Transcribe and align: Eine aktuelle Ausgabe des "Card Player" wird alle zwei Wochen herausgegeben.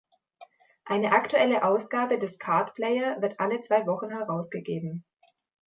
Eine 0.83 1.11
aktuelle 1.11 1.63
Ausgabe 1.63 2.17
des 2.17 2.39
"Card 2.39 2.73
Player" 2.73 3.21
wird 3.21 3.39
alle 3.39 3.61
zwei 3.61 3.85
Wochen 3.85 4.09
herausgegeben. 4.09 5.05